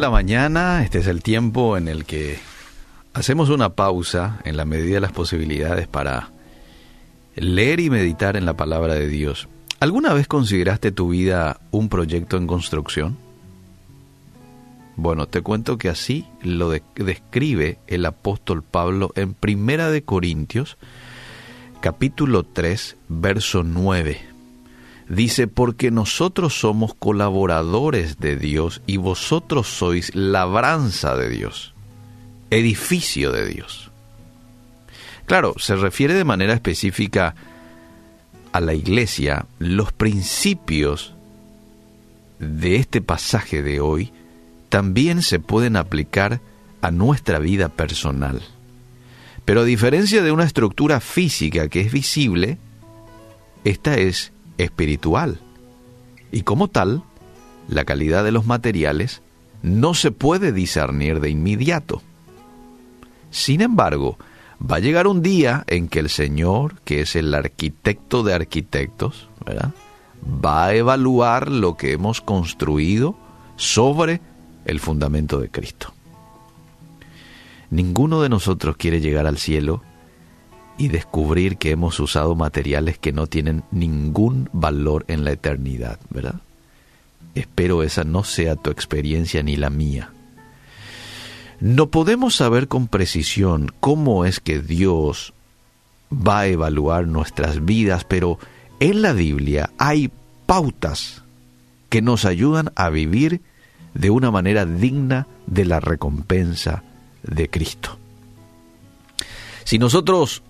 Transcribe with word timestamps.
la 0.00 0.10
mañana, 0.10 0.82
este 0.82 0.98
es 0.98 1.06
el 1.06 1.22
tiempo 1.22 1.76
en 1.76 1.86
el 1.86 2.06
que 2.06 2.38
hacemos 3.12 3.50
una 3.50 3.74
pausa 3.74 4.40
en 4.44 4.56
la 4.56 4.64
medida 4.64 4.94
de 4.94 5.00
las 5.00 5.12
posibilidades 5.12 5.86
para 5.86 6.30
leer 7.36 7.80
y 7.80 7.90
meditar 7.90 8.36
en 8.36 8.46
la 8.46 8.54
palabra 8.54 8.94
de 8.94 9.08
Dios. 9.08 9.46
¿Alguna 9.78 10.14
vez 10.14 10.26
consideraste 10.26 10.90
tu 10.90 11.10
vida 11.10 11.60
un 11.70 11.90
proyecto 11.90 12.38
en 12.38 12.46
construcción? 12.46 13.18
Bueno, 14.96 15.26
te 15.26 15.42
cuento 15.42 15.76
que 15.76 15.90
así 15.90 16.26
lo 16.42 16.70
describe 16.70 17.78
el 17.86 18.06
apóstol 18.06 18.62
Pablo 18.62 19.12
en 19.16 19.34
Primera 19.34 19.90
de 19.90 20.02
Corintios, 20.02 20.78
capítulo 21.80 22.44
3, 22.44 22.96
verso 23.08 23.64
9. 23.64 24.18
Dice, 25.10 25.48
porque 25.48 25.90
nosotros 25.90 26.54
somos 26.60 26.94
colaboradores 26.94 28.20
de 28.20 28.36
Dios 28.36 28.80
y 28.86 28.96
vosotros 28.96 29.66
sois 29.66 30.14
labranza 30.14 31.16
de 31.16 31.28
Dios, 31.28 31.74
edificio 32.50 33.32
de 33.32 33.46
Dios. 33.46 33.90
Claro, 35.26 35.54
se 35.58 35.74
refiere 35.74 36.14
de 36.14 36.22
manera 36.22 36.54
específica 36.54 37.34
a 38.52 38.60
la 38.60 38.72
iglesia. 38.72 39.46
Los 39.58 39.90
principios 39.90 41.12
de 42.38 42.76
este 42.76 43.00
pasaje 43.00 43.64
de 43.64 43.80
hoy 43.80 44.12
también 44.68 45.22
se 45.22 45.40
pueden 45.40 45.74
aplicar 45.74 46.40
a 46.82 46.92
nuestra 46.92 47.40
vida 47.40 47.68
personal. 47.68 48.42
Pero 49.44 49.62
a 49.62 49.64
diferencia 49.64 50.22
de 50.22 50.30
una 50.30 50.44
estructura 50.44 51.00
física 51.00 51.66
que 51.66 51.80
es 51.80 51.90
visible, 51.90 52.58
esta 53.64 53.96
es 53.96 54.30
espiritual. 54.64 55.40
Y 56.32 56.42
como 56.42 56.68
tal, 56.68 57.02
la 57.68 57.84
calidad 57.84 58.24
de 58.24 58.32
los 58.32 58.46
materiales 58.46 59.22
no 59.62 59.94
se 59.94 60.10
puede 60.10 60.52
discernir 60.52 61.20
de 61.20 61.30
inmediato. 61.30 62.02
Sin 63.30 63.60
embargo, 63.60 64.18
va 64.60 64.76
a 64.76 64.80
llegar 64.80 65.06
un 65.06 65.22
día 65.22 65.64
en 65.66 65.88
que 65.88 66.00
el 66.00 66.08
Señor, 66.08 66.80
que 66.84 67.00
es 67.00 67.16
el 67.16 67.34
arquitecto 67.34 68.22
de 68.22 68.34
arquitectos, 68.34 69.28
va 70.24 70.66
a 70.66 70.74
evaluar 70.74 71.50
lo 71.50 71.76
que 71.76 71.92
hemos 71.92 72.20
construido 72.20 73.16
sobre 73.56 74.20
el 74.64 74.80
fundamento 74.80 75.38
de 75.38 75.50
Cristo. 75.50 75.92
Ninguno 77.70 78.20
de 78.20 78.28
nosotros 78.28 78.76
quiere 78.76 79.00
llegar 79.00 79.26
al 79.26 79.38
cielo 79.38 79.82
y 80.80 80.88
descubrir 80.88 81.58
que 81.58 81.72
hemos 81.72 82.00
usado 82.00 82.34
materiales 82.34 82.96
que 82.96 83.12
no 83.12 83.26
tienen 83.26 83.64
ningún 83.70 84.48
valor 84.54 85.04
en 85.08 85.24
la 85.24 85.32
eternidad, 85.32 86.00
¿verdad? 86.08 86.36
Espero 87.34 87.82
esa 87.82 88.02
no 88.04 88.24
sea 88.24 88.56
tu 88.56 88.70
experiencia 88.70 89.42
ni 89.42 89.56
la 89.56 89.68
mía. 89.68 90.10
No 91.60 91.90
podemos 91.90 92.34
saber 92.34 92.66
con 92.66 92.88
precisión 92.88 93.70
cómo 93.80 94.24
es 94.24 94.40
que 94.40 94.58
Dios 94.58 95.34
va 96.10 96.40
a 96.40 96.46
evaluar 96.46 97.06
nuestras 97.06 97.66
vidas, 97.66 98.04
pero 98.04 98.38
en 98.80 99.02
la 99.02 99.12
Biblia 99.12 99.68
hay 99.76 100.10
pautas 100.46 101.24
que 101.90 102.00
nos 102.00 102.24
ayudan 102.24 102.72
a 102.74 102.88
vivir 102.88 103.42
de 103.92 104.08
una 104.08 104.30
manera 104.30 104.64
digna 104.64 105.26
de 105.46 105.66
la 105.66 105.78
recompensa 105.78 106.84
de 107.22 107.50
Cristo. 107.50 107.98
Si 109.64 109.78
nosotros 109.78 110.42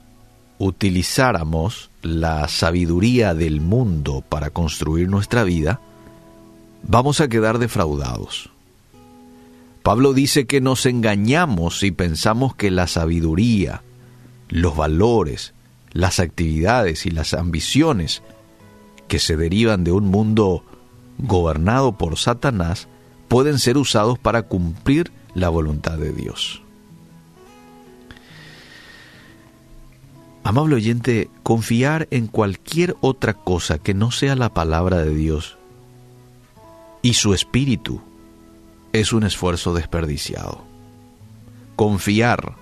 utilizáramos 0.61 1.91
la 2.03 2.47
sabiduría 2.47 3.33
del 3.33 3.63
mundo 3.63 4.23
para 4.29 4.51
construir 4.51 5.09
nuestra 5.09 5.43
vida, 5.43 5.81
vamos 6.83 7.23
a 7.23 7.29
quedar 7.29 7.59
defraudados. 7.59 8.51
Pablo 9.83 10.13
dice 10.13 10.47
que 10.47 10.61
nos 10.61 10.85
engañamos 10.85 11.79
si 11.79 11.93
pensamos 11.93 12.55
que 12.55 12.71
la 12.71 12.87
sabiduría, 12.87 13.83
los 14.51 14.77
valores, 14.77 15.55
las 15.93 16.21
actividades 16.21 17.07
y 17.07 17.11
las 17.11 17.33
ambiciones 17.33 18.23
que 19.09 19.19
se 19.19 19.39
derivan 19.39 19.83
de 19.83 19.93
un 19.93 20.09
mundo 20.09 20.63
gobernado 21.17 21.97
por 21.97 22.19
Satanás 22.19 22.87
pueden 23.29 23.59
ser 23.59 23.79
usados 23.79 24.19
para 24.19 24.43
cumplir 24.43 25.11
la 25.35 25.49
voluntad 25.49 25.97
de 25.97 26.13
Dios. 26.13 26.60
Amable 30.51 30.75
oyente, 30.75 31.31
confiar 31.45 32.09
en 32.11 32.27
cualquier 32.27 32.97
otra 33.03 33.35
cosa 33.35 33.79
que 33.79 33.95
no 33.95 34.11
sea 34.11 34.35
la 34.35 34.49
palabra 34.49 34.99
de 34.99 35.15
Dios 35.15 35.59
y 37.03 37.15
su 37.15 37.35
espíritu 37.35 38.01
es 38.93 39.13
un 39.13 39.23
esfuerzo 39.23 39.75
desperdiciado. 39.75 40.65
Confiar 41.77 42.57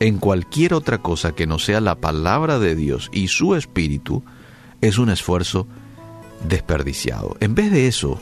en 0.00 0.18
cualquier 0.18 0.74
otra 0.74 0.98
cosa 0.98 1.34
que 1.34 1.46
no 1.46 1.58
sea 1.58 1.80
la 1.80 1.94
palabra 1.94 2.58
de 2.58 2.74
Dios 2.74 3.08
y 3.10 3.28
su 3.28 3.54
espíritu 3.54 4.22
es 4.82 4.98
un 4.98 5.08
esfuerzo 5.08 5.66
desperdiciado. 6.46 7.38
En 7.40 7.54
vez 7.54 7.72
de 7.72 7.86
eso, 7.86 8.20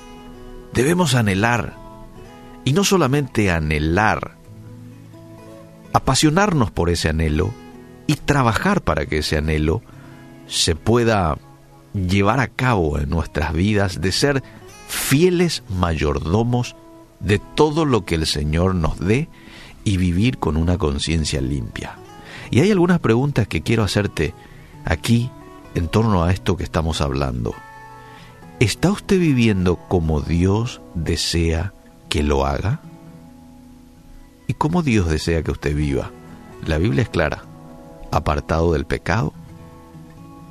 debemos 0.74 1.16
anhelar, 1.16 1.74
y 2.64 2.72
no 2.72 2.84
solamente 2.84 3.50
anhelar, 3.50 4.36
apasionarnos 5.92 6.70
por 6.70 6.88
ese 6.88 7.08
anhelo, 7.08 7.52
y 8.06 8.16
trabajar 8.16 8.82
para 8.82 9.06
que 9.06 9.18
ese 9.18 9.36
anhelo 9.36 9.82
se 10.46 10.74
pueda 10.74 11.38
llevar 11.94 12.40
a 12.40 12.48
cabo 12.48 12.98
en 12.98 13.10
nuestras 13.10 13.52
vidas, 13.52 14.00
de 14.00 14.12
ser 14.12 14.42
fieles 14.88 15.62
mayordomos 15.68 16.76
de 17.20 17.38
todo 17.38 17.84
lo 17.84 18.04
que 18.04 18.16
el 18.16 18.26
Señor 18.26 18.74
nos 18.74 18.98
dé 18.98 19.28
y 19.84 19.96
vivir 19.96 20.38
con 20.38 20.56
una 20.56 20.78
conciencia 20.78 21.40
limpia. 21.40 21.96
Y 22.50 22.60
hay 22.60 22.70
algunas 22.70 23.00
preguntas 23.00 23.48
que 23.48 23.62
quiero 23.62 23.82
hacerte 23.82 24.34
aquí 24.84 25.30
en 25.74 25.88
torno 25.88 26.24
a 26.24 26.32
esto 26.32 26.56
que 26.56 26.64
estamos 26.64 27.00
hablando. 27.00 27.54
¿Está 28.60 28.90
usted 28.90 29.18
viviendo 29.18 29.76
como 29.88 30.20
Dios 30.20 30.80
desea 30.94 31.72
que 32.08 32.22
lo 32.22 32.46
haga? 32.46 32.80
¿Y 34.46 34.54
cómo 34.54 34.82
Dios 34.82 35.08
desea 35.08 35.42
que 35.42 35.50
usted 35.50 35.74
viva? 35.74 36.10
La 36.66 36.78
Biblia 36.78 37.02
es 37.02 37.08
clara 37.08 37.44
apartado 38.12 38.72
del 38.72 38.84
pecado, 38.84 39.32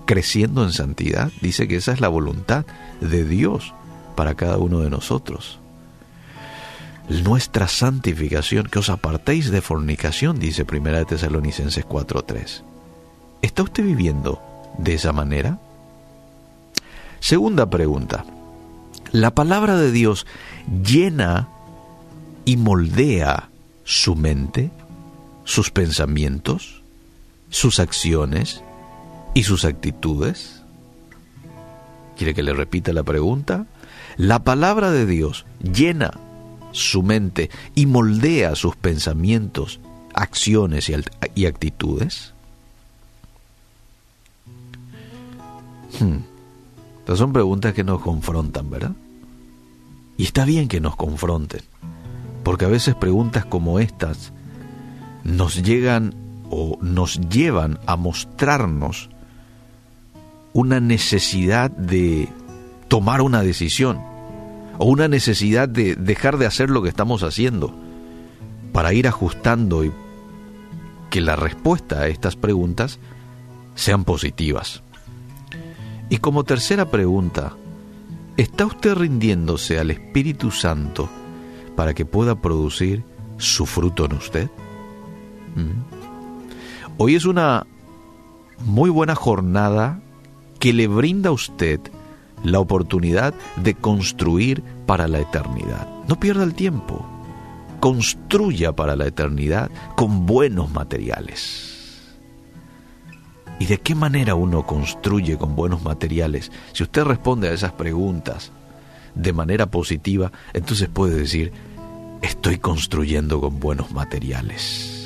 creciendo 0.06 0.64
en 0.64 0.74
santidad. 0.74 1.32
Dice 1.42 1.68
que 1.68 1.78
esa 1.78 1.94
es 1.94 2.02
la 2.02 2.10
voluntad 2.10 2.66
de 3.00 3.24
Dios 3.24 3.74
para 4.16 4.36
cada 4.36 4.58
uno 4.58 4.80
de 4.80 4.90
nosotros. 4.90 5.60
Nuestra 7.24 7.68
santificación, 7.68 8.68
que 8.68 8.80
os 8.80 8.90
apartéis 8.90 9.52
de 9.52 9.62
fornicación, 9.62 10.40
dice 10.40 10.66
Primera 10.66 11.00
de 11.00 11.06
Tesalonicenses 11.06 11.86
4.3. 11.88 12.64
¿Está 13.42 13.64
usted 13.64 13.84
viviendo 13.84 14.42
de 14.78 14.94
esa 14.94 15.12
manera? 15.12 15.60
Segunda 17.20 17.70
pregunta. 17.70 18.26
La 19.12 19.32
palabra 19.32 19.76
de 19.78 19.92
Dios 19.92 20.26
llena 20.84 21.50
y 22.46 22.58
moldea 22.58 23.50
su 23.84 24.16
mente, 24.16 24.72
sus 25.44 25.70
pensamientos, 25.70 26.81
sus 27.52 27.80
acciones 27.80 28.64
y 29.36 29.44
sus 29.44 29.66
actitudes? 29.66 30.64
¿Quiere 32.18 32.34
que 32.34 32.42
le 32.42 32.54
repita 32.54 32.92
la 32.94 33.04
pregunta? 33.04 33.68
La 34.18 34.44
palabra 34.44 34.90
de 34.90 35.06
Dios 35.06 35.46
llena 35.62 36.12
su 36.72 37.04
mente 37.04 37.50
y 37.76 37.86
moldea 37.86 38.56
sus 38.56 38.76
pensamientos, 38.76 39.80
acciones 40.14 40.90
y, 41.36 41.46
actitudes. 41.46 42.34
Hmm. 46.00 46.20
Estas 47.00 47.18
son 47.20 47.34
preguntas 47.34 47.74
que 47.74 47.84
nos 47.84 48.02
confrontan, 48.02 48.70
¿verdad? 48.70 48.94
Y 50.18 50.24
está 50.24 50.46
bien 50.46 50.68
que 50.68 50.80
nos 50.80 50.96
confronten, 50.96 51.62
porque 52.44 52.66
a 52.66 52.70
veces 52.70 52.96
preguntas 52.96 53.46
como 53.46 53.80
estas 53.80 54.32
nos 55.24 55.62
llegan 55.64 56.21
o 56.52 56.78
nos 56.82 57.20
llevan 57.30 57.80
a 57.88 57.96
mostrarnos 57.96 59.10
una 60.54 60.80
necesidad 60.80 61.72
de 61.72 62.28
tomar 62.90 63.22
una 63.22 63.42
decisión 63.42 64.00
o 64.78 64.86
una 64.86 65.08
necesidad 65.08 65.70
de 65.70 65.96
dejar 65.96 66.38
de 66.38 66.46
hacer 66.46 66.70
lo 66.70 66.84
que 66.84 66.90
estamos 66.90 67.24
haciendo 67.24 67.74
para 68.74 68.94
ir 68.94 69.08
ajustando 69.08 69.86
y 69.86 69.92
que 71.10 71.22
la 71.22 71.36
respuesta 71.36 72.02
a 72.02 72.08
estas 72.08 72.36
preguntas 72.36 73.00
sean 73.76 74.04
positivas. 74.04 74.84
Y 76.10 76.18
como 76.18 76.44
tercera 76.44 76.92
pregunta, 76.92 77.54
¿está 78.36 78.66
usted 78.66 78.96
rindiéndose 78.96 79.80
al 79.80 79.92
Espíritu 79.92 80.52
Santo 80.52 81.10
para 81.76 81.94
que 81.94 82.06
pueda 82.06 82.36
producir 82.36 83.04
su 83.38 83.66
fruto 83.66 84.06
en 84.06 84.14
usted? 84.14 84.50
¿Mm? 85.56 86.01
Hoy 86.98 87.16
es 87.16 87.26
una 87.26 87.66
muy 88.66 88.90
buena 88.90 89.16
jornada 89.16 90.00
que 90.60 90.74
le 90.74 90.88
brinda 90.88 91.30
a 91.30 91.34
usted 91.34 91.80
la 92.44 92.60
oportunidad 92.60 93.34
de 93.58 93.74
construir 93.74 94.64
para 94.86 95.08
la 95.08 95.20
eternidad. 95.20 95.88
No 96.08 96.20
pierda 96.20 96.44
el 96.44 96.54
tiempo. 96.54 97.06
construya 97.80 98.74
para 98.74 98.96
la 98.96 99.08
eternidad 99.08 99.72
con 99.96 100.28
buenos 100.28 100.72
materiales. 100.72 102.12
¿Y 103.58 103.66
de 103.66 103.80
qué 103.80 103.96
manera 103.96 104.36
uno 104.36 104.68
construye 104.68 105.36
con 105.36 105.56
buenos 105.56 105.82
materiales? 105.82 106.52
Si 106.74 106.84
usted 106.84 107.04
responde 107.04 107.50
a 107.50 107.54
esas 107.54 107.72
preguntas 107.72 108.52
de 109.16 109.34
manera 109.34 109.66
positiva, 109.66 110.32
entonces 110.54 110.90
puede 110.90 111.16
decir, 111.16 111.52
estoy 112.22 112.60
construyendo 112.60 113.42
con 113.42 113.60
buenos 113.60 113.92
materiales. 113.92 115.01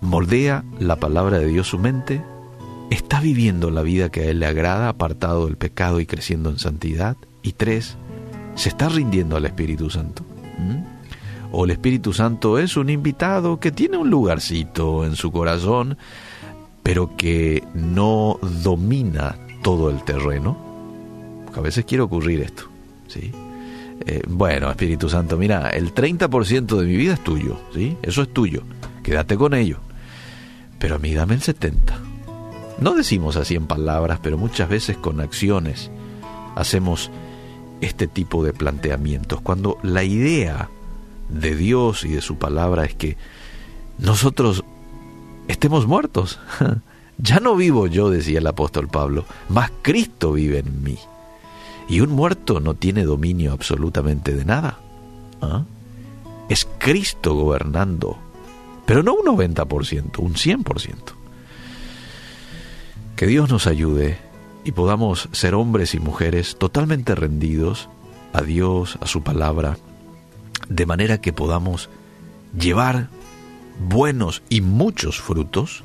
Moldea 0.00 0.64
la 0.78 0.96
palabra 0.96 1.38
de 1.38 1.46
Dios 1.46 1.68
su 1.68 1.78
mente, 1.78 2.22
está 2.90 3.20
viviendo 3.20 3.70
la 3.70 3.82
vida 3.82 4.10
que 4.10 4.22
a 4.22 4.24
Él 4.26 4.40
le 4.40 4.46
agrada, 4.46 4.88
apartado 4.88 5.46
del 5.46 5.56
pecado 5.56 6.00
y 6.00 6.06
creciendo 6.06 6.50
en 6.50 6.58
santidad. 6.58 7.16
Y 7.42 7.52
tres, 7.52 7.96
se 8.54 8.68
está 8.68 8.88
rindiendo 8.88 9.36
al 9.36 9.46
Espíritu 9.46 9.90
Santo. 9.90 10.24
¿Mm? 10.58 10.96
o 11.52 11.64
el 11.64 11.70
Espíritu 11.70 12.12
Santo 12.12 12.58
es 12.58 12.76
un 12.76 12.90
invitado 12.90 13.58
que 13.58 13.72
tiene 13.72 13.96
un 13.96 14.10
lugarcito 14.10 15.04
en 15.04 15.16
su 15.16 15.32
corazón, 15.32 15.96
pero 16.82 17.16
que 17.16 17.64
no 17.74 18.38
domina 18.62 19.36
todo 19.62 19.90
el 19.90 20.02
terreno. 20.04 20.56
a 21.54 21.60
veces 21.60 21.86
quiere 21.86 22.02
ocurrir 22.02 22.42
esto, 22.42 22.64
¿sí? 23.08 23.32
Eh, 24.06 24.20
bueno, 24.28 24.70
Espíritu 24.70 25.08
Santo, 25.08 25.38
mira, 25.38 25.70
el 25.70 25.94
30% 25.94 26.76
de 26.76 26.86
mi 26.86 26.96
vida 26.96 27.14
es 27.14 27.24
tuyo, 27.24 27.58
¿sí? 27.72 27.96
Eso 28.02 28.20
es 28.20 28.28
tuyo, 28.34 28.62
quédate 29.02 29.36
con 29.36 29.54
ello. 29.54 29.78
Pero 30.78 30.96
a 30.96 30.98
mí 30.98 31.14
dame 31.14 31.34
el 31.34 31.42
70%. 31.42 32.06
No 32.78 32.94
decimos 32.94 33.36
así 33.36 33.54
en 33.54 33.66
palabras, 33.66 34.20
pero 34.22 34.36
muchas 34.36 34.68
veces 34.68 34.98
con 34.98 35.20
acciones 35.20 35.90
hacemos 36.56 37.10
este 37.80 38.06
tipo 38.06 38.44
de 38.44 38.52
planteamientos. 38.52 39.40
Cuando 39.40 39.78
la 39.82 40.04
idea 40.04 40.68
de 41.28 41.54
Dios 41.54 42.04
y 42.04 42.10
de 42.10 42.20
su 42.20 42.36
palabra 42.36 42.84
es 42.84 42.94
que 42.94 43.16
nosotros 43.98 44.64
estemos 45.48 45.86
muertos. 45.86 46.38
ya 47.18 47.40
no 47.40 47.56
vivo 47.56 47.86
yo, 47.86 48.10
decía 48.10 48.38
el 48.38 48.46
apóstol 48.46 48.88
Pablo, 48.88 49.24
más 49.48 49.72
Cristo 49.82 50.32
vive 50.32 50.58
en 50.58 50.82
mí. 50.82 50.98
Y 51.88 52.00
un 52.00 52.10
muerto 52.10 52.60
no 52.60 52.74
tiene 52.74 53.04
dominio 53.04 53.52
absolutamente 53.52 54.34
de 54.34 54.44
nada. 54.44 54.78
¿ah? 55.40 55.64
Es 56.48 56.68
Cristo 56.78 57.34
gobernando, 57.34 58.18
pero 58.86 59.02
no 59.02 59.14
un 59.14 59.26
90%, 59.26 60.18
un 60.18 60.34
100%. 60.34 60.94
Que 63.16 63.26
Dios 63.26 63.50
nos 63.50 63.66
ayude 63.66 64.18
y 64.64 64.72
podamos 64.72 65.28
ser 65.32 65.54
hombres 65.54 65.94
y 65.94 65.98
mujeres 65.98 66.56
totalmente 66.56 67.14
rendidos 67.14 67.88
a 68.32 68.42
Dios, 68.42 68.98
a 69.00 69.06
su 69.06 69.22
palabra, 69.22 69.76
de 70.68 70.86
manera 70.86 71.20
que 71.20 71.32
podamos 71.32 71.88
llevar 72.58 73.08
buenos 73.80 74.42
y 74.48 74.60
muchos 74.60 75.20
frutos 75.20 75.84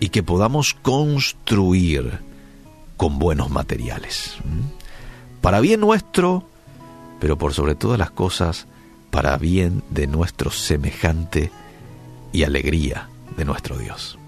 y 0.00 0.08
que 0.08 0.22
podamos 0.22 0.74
construir 0.74 2.20
con 2.96 3.18
buenos 3.18 3.50
materiales. 3.50 4.36
Para 5.40 5.60
bien 5.60 5.80
nuestro, 5.80 6.48
pero 7.20 7.38
por 7.38 7.54
sobre 7.54 7.74
todas 7.74 7.98
las 7.98 8.10
cosas, 8.10 8.66
para 9.10 9.36
bien 9.36 9.82
de 9.90 10.06
nuestro 10.06 10.50
semejante 10.50 11.50
y 12.32 12.44
alegría 12.44 13.08
de 13.36 13.44
nuestro 13.44 13.76
Dios. 13.76 14.18